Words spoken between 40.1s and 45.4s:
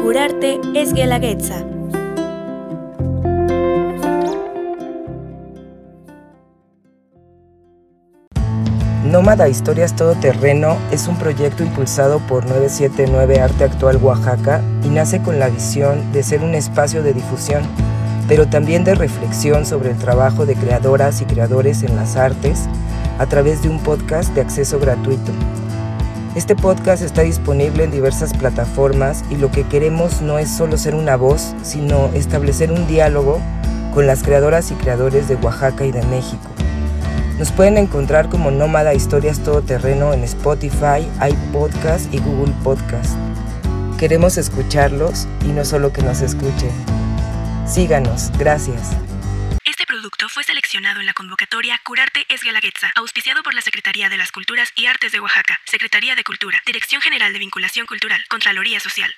en Spotify, iPodcast y Google Podcast. Queremos escucharlos